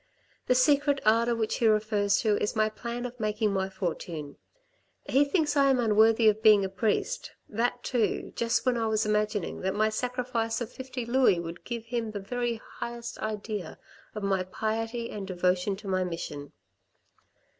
[0.47, 4.37] The secret ardour which he refers to is my plan of making my fortune.
[5.07, 9.05] He thinks I am unworthy of being a priest, that too, just when I was
[9.05, 13.77] imagining that my sacrifice of fifty louis would give him the very highest idea
[14.15, 16.51] of my piety and devotion to my mission."